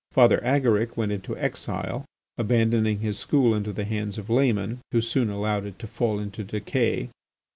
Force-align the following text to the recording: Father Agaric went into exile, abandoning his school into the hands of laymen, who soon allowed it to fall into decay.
Father 0.13 0.39
Agaric 0.43 0.97
went 0.97 1.11
into 1.11 1.37
exile, 1.37 2.05
abandoning 2.35 3.01
his 3.01 3.19
school 3.19 3.53
into 3.53 3.71
the 3.71 3.83
hands 3.85 4.17
of 4.17 4.31
laymen, 4.31 4.79
who 4.91 4.99
soon 4.99 5.29
allowed 5.29 5.63
it 5.67 5.77
to 5.77 5.85
fall 5.85 6.17
into 6.17 6.43
decay. 6.43 7.09